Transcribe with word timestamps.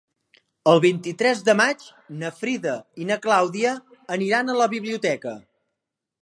El 0.71 0.79
vint-i-tres 0.85 1.43
de 1.49 1.53
maig 1.59 1.85
na 2.21 2.31
Frida 2.37 2.73
i 3.05 3.07
na 3.11 3.19
Clàudia 3.27 3.75
aniran 4.17 4.51
a 4.51 4.57
la 4.63 4.69
biblioteca. 4.75 5.37